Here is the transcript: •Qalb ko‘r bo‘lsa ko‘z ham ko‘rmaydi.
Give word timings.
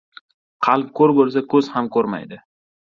•Qalb 0.69 0.89
ko‘r 1.01 1.15
bo‘lsa 1.21 1.47
ko‘z 1.55 1.71
ham 1.77 1.95
ko‘rmaydi. 1.99 2.45